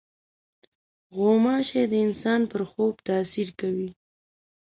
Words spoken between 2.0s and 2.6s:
انسان